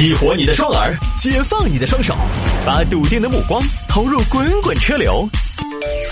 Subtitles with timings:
[0.00, 2.16] 激活你的双耳，解放你的双手，
[2.64, 5.28] 把笃定的目光投入滚滚车流。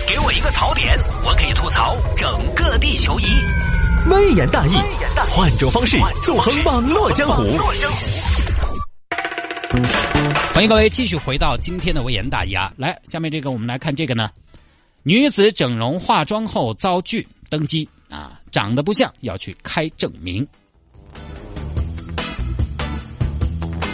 [0.07, 0.95] 给我一个槽点，
[1.25, 3.25] 我可以吐槽整个地球仪。
[4.11, 4.73] 微言大义，
[5.31, 7.45] 换种方式纵横网络江湖。
[10.53, 12.71] 欢迎各位继续回到今天的微言大义啊！
[12.77, 14.29] 来，下面这个我们来看这个呢，
[15.03, 20.47] 女子整容化妆后遭拒登机啊，长得不像要去开证明。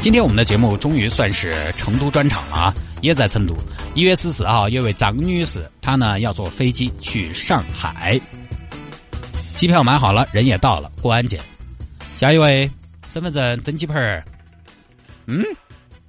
[0.04, 3.56] 今天我们的节目终于算是成都专场了啊，也在成都。
[3.94, 8.20] 一月十四号，有位张女士，她呢要坐飞机去上海，
[9.54, 11.40] 机票买好了，人也到了，过安检。
[12.16, 12.70] 下一位，
[13.14, 14.22] 身份证登机牌儿。
[15.24, 15.42] 嗯，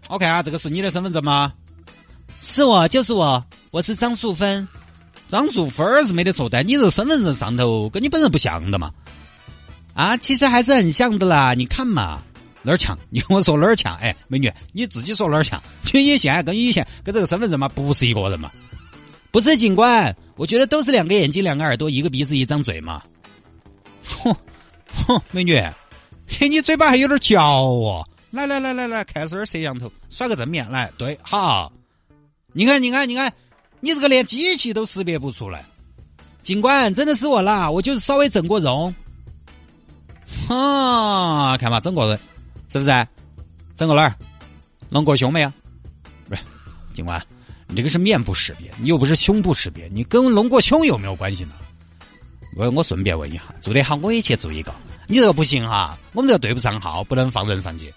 [0.10, 1.54] 我看啊，这个是你的身份证吗？
[2.42, 4.68] 是我，就是我，我是张素芬。
[5.32, 8.92] 张素芬是没得错，但你这身份证上头跟你本人不像的嘛。
[9.94, 12.20] 啊，其实还是很像的啦，你看嘛。
[12.66, 12.98] 哪儿强？
[13.10, 13.96] 你跟我说哪儿强？
[13.98, 15.62] 哎，美女，你自己说哪儿强？
[15.94, 18.52] 你现在跟以前跟这个身份证嘛，不是一个人嘛？
[19.32, 23.02] 不是警官，我觉得都是两个眼睛、两个耳朵、一个鼻子、一张嘴嘛。
[24.04, 24.36] 哼
[25.06, 25.62] 哼，美女，
[26.40, 28.08] 你嘴巴还有点嚼哦。
[28.32, 30.92] 来来来来来，看这儿摄像头，耍个正面来。
[30.98, 31.72] 对，好。
[32.52, 33.32] 你看，你看，你看，
[33.82, 35.66] 你这个连机器都识别不出来。
[36.42, 38.94] 警官，真的是我啦，我就是稍微整过容。
[40.48, 42.20] 哈，看嘛，整过人。
[42.80, 43.08] 是不是？
[43.76, 44.16] 整个哪儿？
[44.90, 45.52] 隆过胸没有？
[46.30, 46.42] 不是，
[46.94, 47.22] 警官，
[47.68, 51.54] 你这个是面部识别，你又不是胸部识别，你跟隆过胸有没有关系呢？
[52.56, 54.74] 我我顺便问一下，做得好我也去做一个。
[55.08, 57.94] 你这个不行哈，我们这个对不上号，不能放人上去。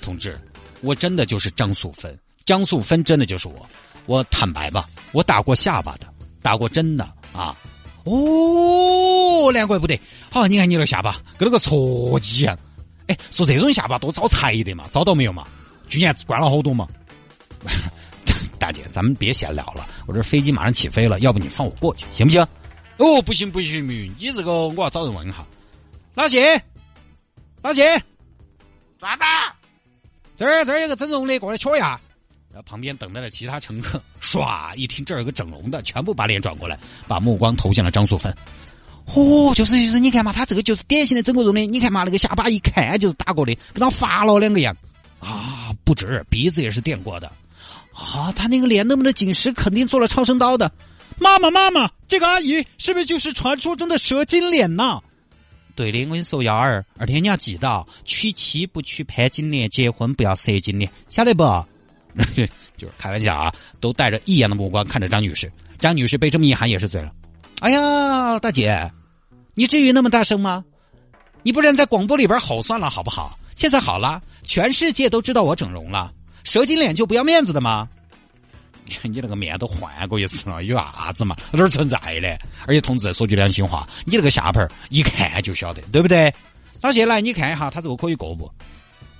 [0.00, 0.38] 同志，
[0.80, 3.68] 我真的就是张素芬，张素芬真的就是我。
[4.06, 6.06] 我坦白吧，我打过下巴的，
[6.40, 7.56] 打过针的啊。
[8.04, 9.98] 哦，难怪不得。
[10.30, 12.58] 好，你看你那下巴跟那个撮鸡一样。
[13.10, 15.44] 哎，说这种下巴多招财的嘛，招到没有嘛？
[15.88, 16.86] 去年关了好多嘛。
[18.60, 22.40] 大姐，咱们别闲聊了，我这飞机马上起飞了，要不你放我过去行不行？
[22.98, 25.44] 哦，不行不行不行，你这个我要找人问一下。
[26.14, 26.62] 老谢，
[27.62, 28.00] 老谢，
[29.00, 29.24] 咋子？
[30.36, 32.00] 这儿这儿有个整容的，过来瞧一下。
[32.52, 36.78] 然后旁边等待的其他乘客，唰一听这儿有个整容的，全部把脸转过来，
[37.08, 38.34] 把目光投向了张素芬。
[39.06, 41.60] 哦，就是就是，你看嘛，他这个就是典型的整过容的。
[41.66, 44.76] 你看嘛，那个下巴一看就是打过的，跟他发了两个样。
[45.18, 47.30] 啊，不止，鼻子也是垫过的。
[47.92, 50.70] 啊，他那个脸那么的紧实，肯定做了超声刀的。
[51.18, 55.00] 妈妈，妈妈，这个阿姨是不是就是传说中的蛇精脸呢？
[55.74, 61.44] 对的，我跟你说，幺儿，二天你要记到，娶妻不娶潘金莲，结婚不要蛇精脸，晓得不？
[62.76, 65.50] 就是开玩笑啊，都带着异样的目光看着张女士。
[65.78, 67.12] 张女士被这么一喊，也是醉了。
[67.60, 68.90] 哎呀，大姐。
[69.54, 70.64] 你至于那么大声吗？
[71.42, 73.38] 你不然在广播里边吼算了，好不好？
[73.54, 76.10] 现在好了，全世界都知道我整容了，
[76.44, 77.88] 蛇精脸就不要面子的吗？
[79.02, 81.36] 你那个面都换过一次了，有啥子嘛？
[81.52, 82.38] 哪儿存在的？
[82.66, 86.32] 而且同志说句良心话，你那个下盘一看就晓得，对不对？
[86.80, 88.50] 老谢来，你看一下，他这个可以过不？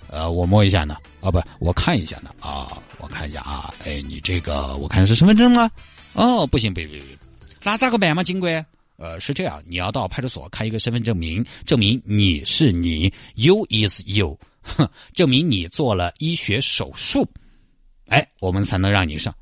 [0.08, 5.70] 呃，我摸一下呢，啊不，我看一下呢，啊，我看一下啊，哎，你这个我看是身份证啊，
[6.14, 7.08] 哦，不行，别别别，
[7.62, 8.64] 那咋个办嘛，警官？
[8.96, 17.26] 呃，是这样，你要到派出所开一个身份证明，证明你是你，you is you，哼，证明你做了医学手术，
[18.08, 19.34] 哎，我们才能让你上。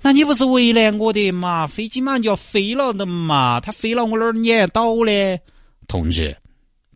[0.00, 1.66] 那你不是为难我的嘛？
[1.66, 5.40] 飞机马上就要飞了的嘛，它飞了我哪儿撵到嘞？
[5.88, 6.36] 同志，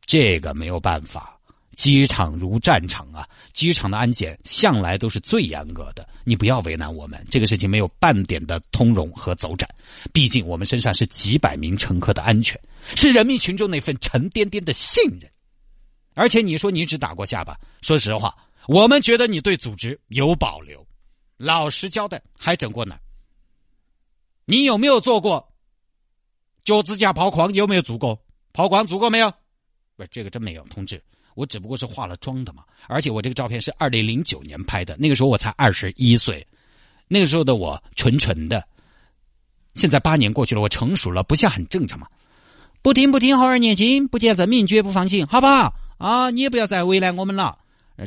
[0.06, 1.36] 这个没有办法。
[1.77, 3.28] 机场如战场啊！
[3.53, 7.25] 机场的安检向来都是最严格的，你不要为难我们。
[7.31, 9.69] 这个事情没有半点的通融和走展，
[10.12, 12.60] 毕竟我们身上是几百名乘客的安全，
[12.94, 15.31] 是人民群众那份沉甸甸的信任。
[16.15, 18.37] 而且你说你只打过下巴，说实话，
[18.69, 20.87] 我们觉得你对组织有保留。
[21.39, 23.00] 老实交代，还整过哪？
[24.44, 25.53] 你有没有做过
[26.62, 27.53] 脚趾甲抛光？
[27.54, 28.22] 有没有做过
[28.53, 28.87] 抛光？
[28.87, 29.33] 做过没有？
[29.97, 31.03] 不，这个真没有，同志。
[31.34, 36.47] 我只不过是化了妆的嘛，而且我这个照片是二零零九年拍的，那个时候我才二十一岁，
[37.09, 38.65] 那个时候的我纯纯的。
[39.74, 42.07] 现在八年过去了，我成熟了，不像很正常嘛。
[42.83, 45.74] 不听不听，好儿年轻，不见人命绝不放心，好不好？
[45.98, 47.57] 啊，你也不要再为难我们了。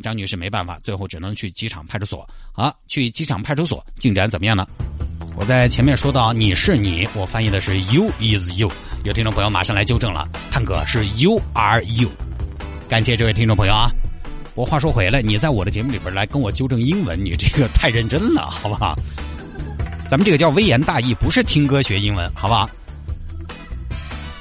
[0.03, 2.27] 张女士没办法，最后只能去机场派出所。
[2.51, 4.67] 好，去机场派出所，进展怎么样呢？
[5.37, 8.69] 我在前面说到你是你，我翻译的是 you is you，
[9.03, 12.09] 有听众朋友马上来纠正了，探哥是 you are you。
[12.87, 13.89] 感谢这位听众朋友啊！
[14.53, 18.95] 我话说回来，你在我的节目里边来跟我纠正英文，你这个太认真了，好不好？
[20.07, 22.69] 咱们这个叫微言大义，不是听歌学英文，好不好？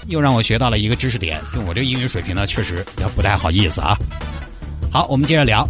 [0.08, 3.96] 又让我学到了一个知识点，用我这个英语水平呢，确实也不太好意思啊。
[4.92, 5.66] 好，我们接着聊。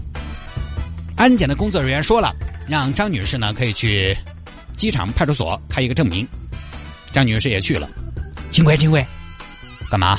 [1.17, 2.35] 安检的工作人员说了，
[2.69, 4.17] 让张女士呢可以去
[4.77, 6.27] 机场派出所开一个证明。
[7.13, 7.89] 张女士也去了。
[8.51, 9.07] 警官，警官，
[9.89, 10.19] 干嘛？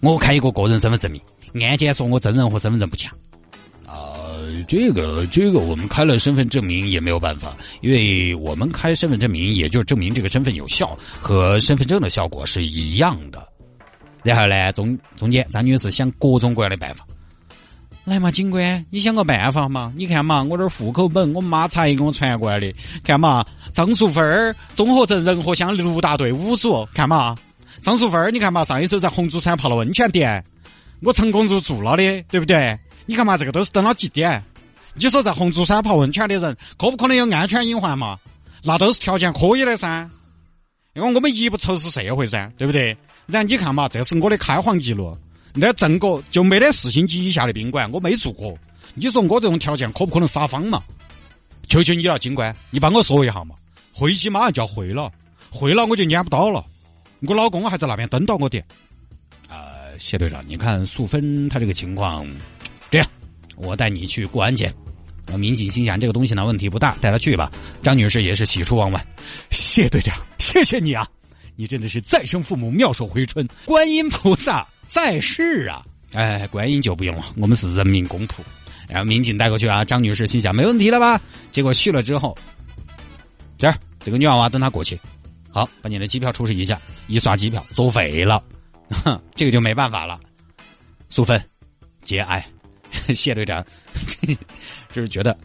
[0.00, 1.22] 我开一个个人身份证明。
[1.62, 3.12] 安检说我真人和身份证不强。
[3.86, 4.16] 啊，
[4.66, 13.46] 这个这个我们开了身份证明也没有办法，因为我们开身份证明也就是证明这个身份有效，和身份证的效果是一样的。
[14.22, 17.06] 然后呢，中中间张女士想各种各样的办法。
[18.04, 19.92] 来嘛，警官，你想个办法嘛？
[19.96, 22.74] 你看嘛，我这户口本，我妈才给我传过来的。
[23.02, 26.86] 看嘛，张淑芬儿综合镇仁和乡六大队五组。
[26.92, 27.34] 看嘛，
[27.80, 30.44] 张淑芬儿，你看嘛，上一周在红竹山泡了温泉店，
[31.04, 32.78] 我成功入住了的，对不对？
[33.06, 34.42] 你看嘛，这个都是登了记点。
[34.94, 38.18] 你说在红珠山泡温泉的人，可不可能有安全隐患嘛？
[38.62, 40.08] 那都是条件可以的噻，
[40.94, 42.96] 因为我们一不仇视社会噻，对不对？
[43.26, 45.16] 然后你看嘛，这是我的开房记录。
[45.52, 48.56] 那整个就没得四星级以下的宾馆，我没住过。
[48.94, 50.82] 你说我这种条件可不可能撒谎嘛？
[51.68, 53.54] 求求你了，警官，你帮我说一下嘛。
[53.92, 55.12] 会期马上就要会了，
[55.50, 56.64] 会了我就撵不到了。
[57.26, 58.62] 我老公还在那边等到我的。
[59.98, 62.26] 谢队长，你看素芬她这个情况，
[62.90, 63.08] 这样，
[63.56, 64.72] 我带你去过安检。
[65.38, 67.50] 民警心想这个东西呢问题不大，带她去吧。
[67.82, 69.04] 张女士也是喜出望外。
[69.50, 71.08] 谢队长，谢谢你啊，
[71.56, 74.66] 你真的是再生父母妙手回春，观音菩萨。
[74.86, 78.40] 在世啊，哎，观音就不用了，我们是人民公仆。
[78.86, 81.20] 然后民警带过去啊，张女士心想没问题了吧？
[81.50, 82.36] 结果去了之后，
[83.56, 85.00] 这儿这个女娃娃等他过去，
[85.50, 88.40] 好，把你的机票出示一下，一刷机票作废了，
[88.90, 90.18] 哼 这个就没办法了。
[91.10, 91.40] 素芬，
[92.02, 92.44] 节哀，
[93.14, 93.64] 谢队长，
[94.92, 95.36] 就是觉得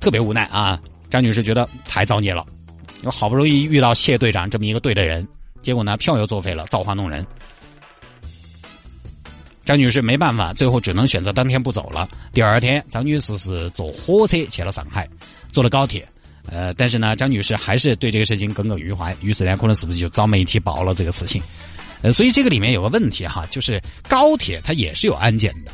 [0.00, 0.80] 特别无奈啊。
[1.08, 2.44] 张女士觉得太造孽了，
[3.02, 5.26] 我好不容易遇到谢队长这么一个对的人，
[5.60, 7.26] 结果呢票又作废了，造化弄人。
[9.64, 12.08] 张女士没办法，最后只能选择当天不走了。
[12.32, 15.08] 第二天，张女士是坐火车去了上海，
[15.52, 16.04] 坐了高铁。
[16.46, 19.16] 呃，但是呢，张女士还是对这个事情耿耿于怀。
[19.20, 21.40] 于是呢，可能是不是就找媒体报了这个事情？
[22.02, 25.70] 呃，所以这个里面有个问题哈，就是高铁它也是有安检的，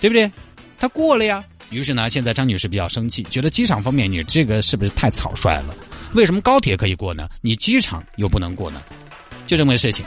[0.00, 0.30] 对不对？
[0.78, 1.44] 它过了呀。
[1.70, 5.74] 于是呢，现在张女士比较生气，觉得机场方面你这个是不是太草率了？
[6.14, 7.28] 为什么高铁可以过呢？
[7.40, 8.80] 你机场又不能过呢？
[9.46, 10.06] 就这么个事情。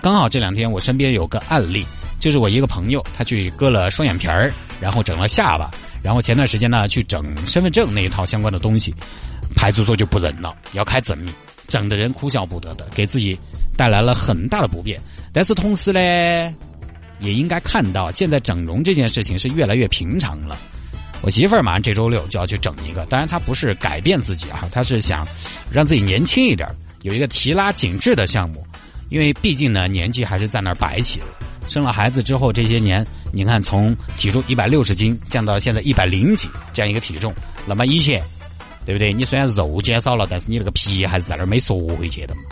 [0.00, 1.86] 刚好这两天我身边有个案例，
[2.18, 5.70] 就是我一个朋友，他去割了双眼皮儿，然后整了下巴，
[6.02, 8.94] 然后前段时间呢去整身份证那一套相关的东西，
[9.54, 11.32] 派出所就不忍了，要开证明，
[11.68, 13.38] 整的人哭笑不得的，给自己
[13.78, 15.00] 带来了很大的不便。
[15.32, 16.00] 但是同时呢，
[17.20, 20.58] 也应该看到现在整容这件事情是越来越平常了。
[21.22, 25.26] 我媳妇儿马上这周六就要去整一个，当然她不是改变自己啊，她是想
[25.70, 26.68] 让自己年轻一点，
[27.02, 28.66] 有一个提拉紧致的项目。
[29.10, 31.26] 因为毕竟呢，年纪还是在那儿摆起了。
[31.66, 37.32] 生了孩子之后，这些年，你看从体重一百六十斤降到现在一百零几这样一个体重，
[37.66, 38.22] 那么以前，
[38.86, 39.12] 对不对？
[39.12, 42.42] 你虽然肉减少了，但是你那个皮还是在那儿没缩回去的嘛，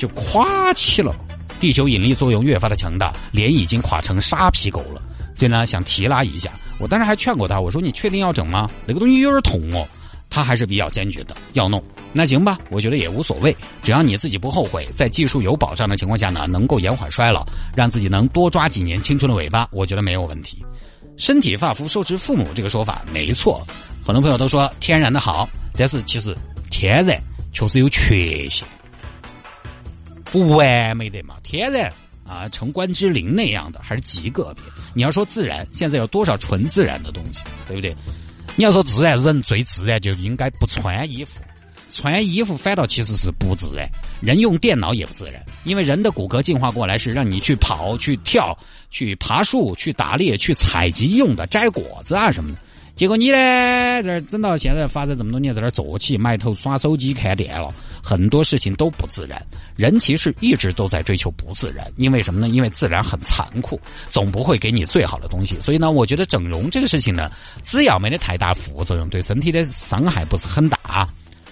[0.00, 1.14] 就垮起了。
[1.60, 5.02] 地球引力作用越发的强大，脸已经垮成沙皮狗了。
[5.36, 6.50] 所以呢，想提拉一下。
[6.78, 8.68] 我当时还劝过他，我说你确定要整吗？
[8.86, 9.86] 那个东西有点捅哦。
[10.32, 11.82] 他还是比较坚决的，要弄
[12.12, 17.44] 那行吧，我觉得也无所谓，只要你自己不后悔，在技术有保障的情况下呢，能够延缓衰老，
[17.74, 20.64] 让自己能多抓几年青春的尾巴，我觉得没有问题。
[21.16, 23.66] 身体发肤受之父母这个说法没错，
[24.06, 26.32] 很多朋友都说天然的好，但是其实
[26.70, 27.20] 天然
[27.52, 28.64] 确实有缺陷，
[30.32, 31.36] 不完美的嘛。
[31.42, 31.92] 天然
[32.24, 34.62] 啊，城关之灵那样的还是极个别。
[34.94, 37.94] 你要说自然，现在有多少纯自然的东西，对不对？
[38.56, 41.40] 你要说自然，人最自然就应该不穿衣服，
[41.90, 43.88] 穿衣服反倒其实是不自然。
[44.20, 48.56] 人用电脑也不自然，因为人的骨骼进化过来是让你去跑、去跳、
[48.90, 52.58] 去爬树、去打猎、去采集用的，摘果子啊什么的。
[53.00, 59.42] 结果你呢，这儿整到现在发展这么多年，在这儿坐起埋头耍手机看电了，很多事情都不自然。
[59.74, 62.50] 人其实一直都在追求不自然，因为什么呢？
[62.50, 65.58] 因为自然很残酷，总不会给你最好的东西。
[65.62, 67.30] 所以呢，我觉得整容这个事情呢，
[67.62, 71.08] 只要没得太大副作用，对身体的伤害不是很大，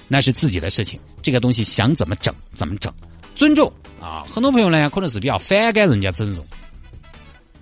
[0.07, 1.01] 那是自己的事情。
[1.23, 2.93] 这个东西想怎么整怎么整，
[3.35, 4.23] 尊重啊。
[4.31, 6.45] 很多朋友呢，可能是比较反感人家整容。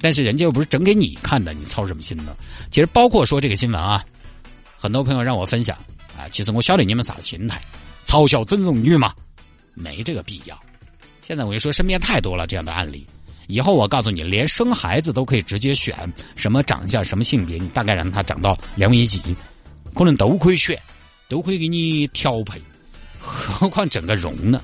[0.01, 2.37] 但是人家又不是整给你看的，你操什么心呢？
[2.71, 4.05] 其实包括说这个新闻啊，
[4.77, 5.77] 很多朋友让我分享
[6.17, 7.61] 啊，其实我晓得你们啥子心态，
[8.07, 9.15] 嘲笑整容女嘛，
[9.75, 10.59] 没这个必要。
[11.23, 13.07] 现在我就说，身边太多了这样的案例，
[13.49, 15.97] 以后我告诉你，连生孩子都可以直接选
[16.37, 19.21] 什么长相、什么性别，你大概让他长到两米几，
[19.95, 20.81] 可能都可以选，
[21.29, 22.61] 都可以给你调配，
[23.19, 24.63] 何况整个容呢？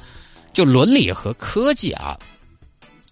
[0.53, 2.17] 就伦理和科技啊。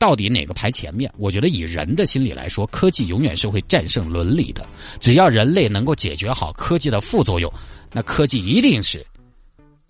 [0.01, 1.13] 到底哪个排前面？
[1.19, 4.65] 我觉得以人的心理来说，科技永远是会战胜伦理的。
[4.99, 7.53] 只要人类能够解决好科技的副作用，
[7.93, 9.05] 那科技一定是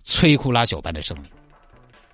[0.05, 1.27] 摧枯拉朽般的胜利。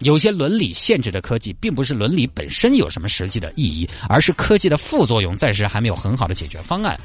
[0.01, 6.95] 有些伦理限制的科技，并不是伦理本身有什么实际的意义，而是科技的副作用暂时还没有很好的解决方案。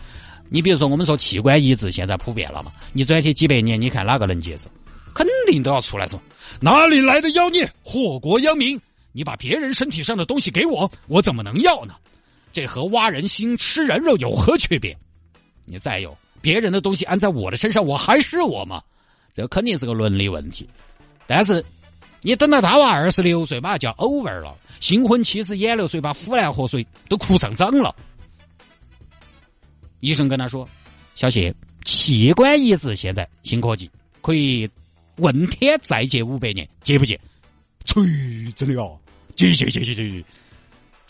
[0.50, 2.70] 你比如说，我们说器官移植现在普遍了嘛？
[2.92, 4.68] 你转去几百年，你看哪个能接受？
[5.14, 6.20] 肯定都要出来说，
[6.60, 8.78] 哪里来的妖孽，祸国殃民！
[9.12, 11.94] 你把别人身体上的东西给我，我怎么能要呢？
[12.52, 14.96] 这和挖人心、吃人肉有何区别？
[15.64, 18.82] 你再有别人的东西安在我的身上，我还是我吗？
[19.32, 20.68] 这肯定是个伦理问题。
[21.26, 21.64] 但是，
[22.20, 27.94] 你等到他娃二十六岁，马上就要 over 了，新婚妻子眼流水把腐烂河水都哭上涨了。
[30.00, 30.68] 医生跟他说
[31.14, 31.54] ：“小谢，
[31.84, 33.90] 器官移植现在新科技，
[34.20, 34.68] 可以
[35.16, 37.18] 问天再借五百年，借不借？”
[37.84, 38.04] 吹，
[38.54, 38.98] 真的哦。
[39.34, 40.24] 去去去去去！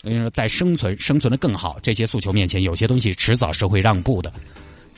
[0.03, 4.31] 我跟你说，在生存生存的更好这些诉求面前，有些东西迟早是会让步的。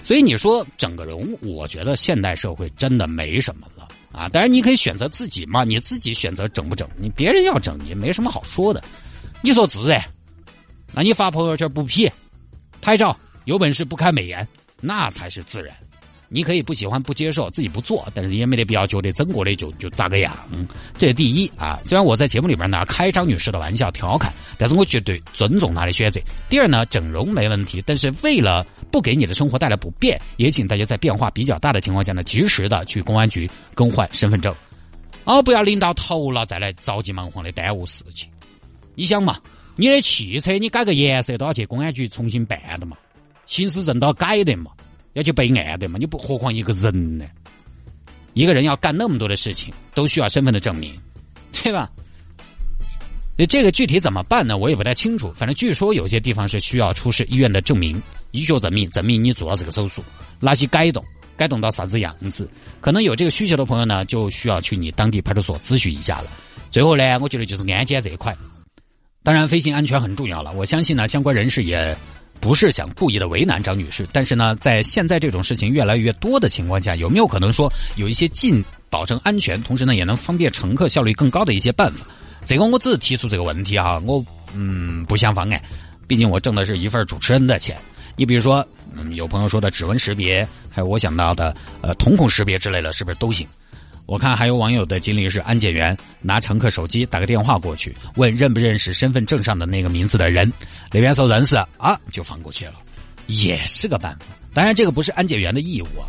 [0.03, 4.29] 所以你说整个人物，我觉得现代社会真的没什么了啊！
[4.29, 8.83] 当然你可以选择自己嘛，你自己选择整不整，你别人要整也没什么好说的。
[9.41, 10.03] 你说自然，
[10.93, 12.07] 那你发朋友圈不 P，
[12.81, 14.47] 拍照有本事不开美颜，
[14.79, 15.75] 那才是自然。
[16.29, 20.35] 你可以不喜欢、不接受，自己不做，但是也没得必要觉得整过的就就咋个样。
[20.97, 21.79] 这是第一啊。
[21.85, 26.19] 虽然我在节目里边呢开张女士的玩笑调侃，但是我绝对尊重她的选择。
[26.49, 34.53] 第二呢，整容没问题，但是为了不给你的生活带来不便，也请大家在变化比较大的情况下呢，及时的去公安局更换身份证，
[35.25, 38.29] 哦，不要临到头了再来着急忙慌的耽误事情。
[38.95, 39.39] 你想嘛，
[39.75, 42.97] 你的汽车你改个颜色都要去公安局重新办的嘛，
[43.45, 44.71] 行驶证都要改的嘛。
[45.15, 45.97] 要去备案的嘛？
[45.97, 47.25] 你不何况一个人呢？
[48.33, 50.93] 一个人要干那么多的事情，都需要身份的证明，
[51.53, 51.89] 对吧？
[53.37, 54.57] 那这个具体怎么办呢？
[54.57, 55.31] 我也不太清楚。
[55.33, 60.03] 反正据说有些地方是需要出示医院的证明，医学证明，证明你做了这个手术，
[60.41, 61.01] 哪些改动，
[61.37, 62.49] 改动到啥子样子？
[62.81, 66.27] 可能有这个需求的朋友呢，就需要去你当地派出所咨询一下了。
[66.69, 68.37] 最后呢，我觉得就是安检这一块，
[69.23, 70.51] 当然飞行安全很重要了。
[70.51, 71.97] 我相信呢，相关人士也。
[72.39, 82.05] 不是想故意的为难张女士，但是呢，在现在这种事情越来越多的情况下，有没有可能说有一些既保证安全，同时呢也能方便乘客效率更高的一些办法？
[82.45, 84.23] 这个我只提出这个问题哈，我
[84.53, 85.59] 嗯不想方案，
[86.07, 87.75] 毕竟我挣的是一份主持人的钱。
[88.15, 88.65] 你比如说，
[88.95, 93.47] 嗯，有朋友说的指纹识别，还有我想到的呃瞳孔识别之类的，是不是都行？
[94.05, 100.51] 我看还有网友的经历是，安检员拿乘客手机打个电话过去，问认不认识身份证上的那个名字的人，
[100.91, 102.75] 那边说认识啊，就放过去了，
[103.27, 104.25] 也是个办法。
[104.53, 106.05] 当然，这个不是安检员的义务啊，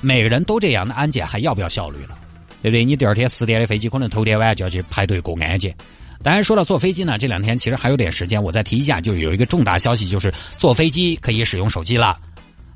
[0.00, 2.16] 每个人都这样，那安检还要不要效率了？
[2.62, 2.84] 对不对？
[2.84, 5.74] 你第二天十点的飞机，可能头天晚上就要去排队过安检。
[6.22, 12.16] 当然，说到坐飞机呢，这两天其实还有点时间，我再提一下，就有一个重大消息，就是坐飞机可以使用手机了。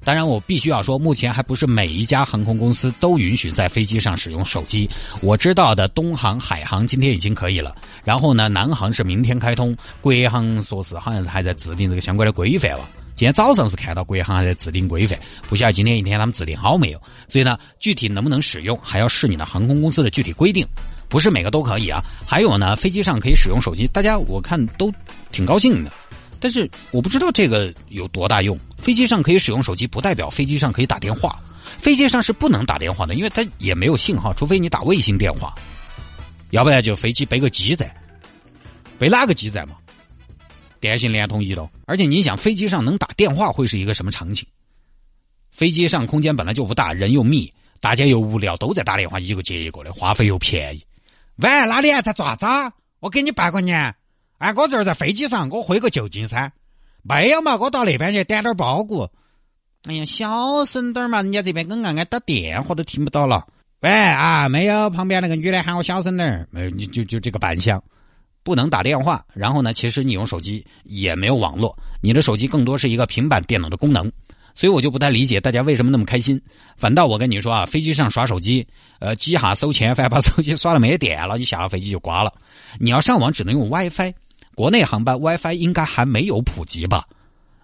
[0.06, 4.88] 当然，我必须要说，目前还不是每一家航空公司都允许在飞机上使用手机。
[5.20, 7.74] 我知道的，东航、海航今天已经可以了。
[8.04, 12.88] 然后呢，南航是明天开通，国航说是好像还在制定这个相关的规范吧。
[13.16, 17.02] 今天早上是看到国航还在制定规范，不晓得今天一天他们制定好没有。
[17.28, 20.64] 所以呢，具体能不能使用，还要视你的航空公司的具体规定，
[21.08, 22.00] 不是每个都可以啊。
[22.24, 24.88] 还有呢，飞机上可以使用手机，大家我看都
[25.32, 25.90] 挺高兴的。
[26.46, 28.56] 但是我不知道这个有多大用。
[28.78, 31.42] 飞机上可以使用手机，不代表飞机上可以打电话。
[31.76, 35.52] 飞机上是不能打电话的，因为它也没有信号，除非你打卫星电话。
[36.50, 37.92] 要不然就飞机背个基站，
[38.96, 39.74] 背哪个基站嘛？
[40.78, 41.68] 电信、联通、移动。
[41.84, 44.46] 而且你想，飞机上能打电话会是一个什么场景？
[45.50, 50.84] 飞机上空间本来就不大，人又密，大家又无聊，都在打电话，一个接一个的，话费又便宜。
[51.38, 52.00] 喂，哪里啊？
[52.02, 52.46] 在做啥子？
[53.00, 53.92] 我给你拜个年。
[54.38, 56.52] 哎，我这儿在飞机上，我回个旧金山。
[57.02, 59.08] 没有嘛，我到那边去点点包谷。
[59.84, 63.46] 哎呀，小声点嘛，人家这边跟俺俺打电话都听不到了。
[63.80, 66.48] 喂啊，没有，旁边那个女的喊我小声点儿。
[66.50, 67.82] 没有，你就就这个扮相，
[68.42, 69.24] 不能打电话。
[69.32, 74.10] 然后呢，其实你用手机也没有网络，你的手机更多是一个平板电脑的功能。
[74.54, 76.40] 所以我就不太理解大家为什么那么开心。
[76.76, 78.66] 反倒我跟你说啊，飞机上耍手机，
[78.98, 82.32] 呃，几下收钱，反正把手机刷了没电了，你下了飞机就挂了。
[82.80, 84.12] 你要上网只能用 WiFi。
[84.56, 87.04] 国内航班 WiFi 应该还没有普及吧？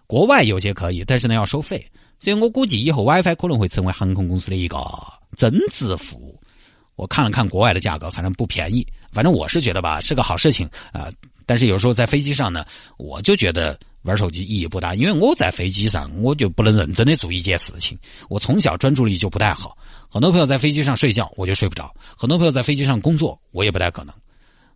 [0.07, 4.79] 国外有些可以，但是呢要收费，所以我估计以后 WiFi 可能会成为航空公司的一个
[5.35, 6.39] 增值服务。
[6.95, 8.87] 我看了看国外的价格，反正不便宜。
[9.11, 11.11] 反正我是觉得吧，是个好事情啊。
[11.47, 12.63] 但是有时候在飞机上呢，
[12.99, 17.99] 我就觉得玩手机意义不大，因为我在飞机上我就不能认真的做一件事情。
[18.29, 19.77] 我从小专注力就不太好，
[20.11, 21.87] 很多朋友在飞机上睡觉，我就睡不着；
[22.19, 24.15] 很多朋友在飞机上工作，我也不太可能。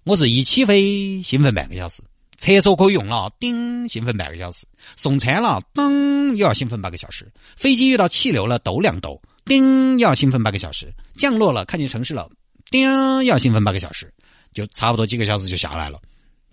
[0.07, 2.01] 我是一起飞兴奋半个小时，
[2.39, 4.63] 厕所可以用了，叮，兴奋半个小时；
[4.97, 7.25] 送餐了，噔，又要兴奋半个小时；
[7.57, 10.87] 飞机遇到气流了，抖两抖，叮，要兴奋半个小时；
[11.17, 12.31] 降落了，看见城市了，
[12.71, 14.15] 叮，要兴奋半个小时，
[14.55, 16.01] 就差不多几个小时就下来了。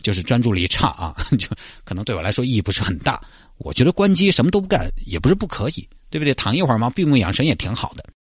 [0.02, 1.48] 就是专注力差啊， 就
[1.86, 3.24] 可能对我来说意义不是很大。
[3.60, 6.34] 我觉得关机什么都不干也不是不可以，对不对？
[6.34, 8.04] 躺一会儿嘛，闭目养神也挺好的。